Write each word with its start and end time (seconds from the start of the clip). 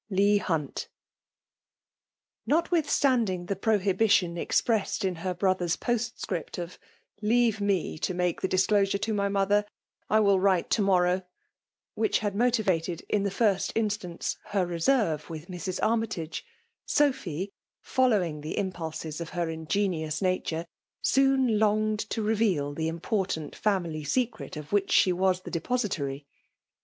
'Lbior 0.11 0.43
Hin«T. 0.47 0.85
Notwithstanding 2.47 3.45
the 3.45 3.55
prohibition 3.55 4.35
expressed 4.35 5.05
in 5.05 5.17
her 5.17 5.35
brother 5.35 5.65
s 5.65 5.75
postscript— 5.75 6.57
of" 6.57 6.79
Leave 7.31 7.61
me 7.61 7.99
to 7.99 8.15
make 8.15 8.41
the 8.41 8.47
disclosure 8.47 8.97
to 8.97 9.13
my 9.13 9.29
mother; 9.29 9.63
I 10.09 10.19
will 10.21 10.39
write 10.39 10.71
to 10.71 10.81
morrow," 10.81 11.21
which 11.93 12.17
had 12.17 12.35
motived, 12.35 13.03
in 13.09 13.21
the 13.21 13.29
first 13.29 13.73
instance, 13.75 14.37
her 14.45 14.65
reserve 14.65 15.29
with 15.29 15.49
Mrs. 15.49 15.77
Armytage, 15.83 16.43
Sophy, 16.87 17.51
following 17.79 18.41
the 18.41 18.57
impulses 18.57 19.21
of 19.21 19.29
her 19.29 19.51
ingenuous 19.51 20.19
nature, 20.19 20.65
soon 21.03 21.59
longed 21.59 21.99
to 22.09 22.23
reveal 22.23 22.73
the 22.73 22.87
important 22.87 23.55
family 23.55 24.03
secret 24.03 24.57
of 24.57 24.73
which 24.73 24.91
she 24.91 25.13
was 25.13 25.41
the 25.41 25.51
depository. 25.51 26.25